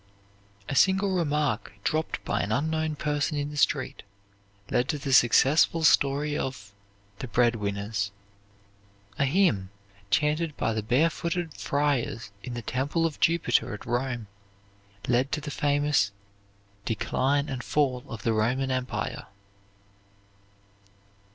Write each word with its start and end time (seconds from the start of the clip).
A 0.67 0.73
single 0.73 1.11
remark 1.13 1.73
dropped 1.83 2.25
by 2.25 2.41
an 2.41 2.51
unknown 2.51 2.95
person 2.95 3.37
in 3.37 3.51
the 3.51 3.55
street 3.55 4.01
led 4.71 4.89
to 4.89 4.97
the 4.97 5.13
successful 5.13 5.83
story 5.83 6.35
of 6.35 6.71
"The 7.19 7.27
Bread 7.27 7.55
winners." 7.57 8.09
A 9.19 9.25
hymn 9.25 9.69
chanted 10.09 10.57
by 10.57 10.73
the 10.73 10.81
barefooted 10.81 11.53
friars 11.53 12.31
in 12.41 12.55
the 12.55 12.63
temple 12.63 13.05
of 13.05 13.19
Jupiter 13.19 13.75
at 13.75 13.85
Rome 13.85 14.25
led 15.07 15.31
to 15.33 15.39
the 15.39 15.51
famous 15.51 16.11
"Decline 16.83 17.47
and 17.47 17.63
Fall 17.63 18.03
of 18.07 18.23
the 18.23 18.33
Roman 18.33 18.71
Empire." 18.71 19.27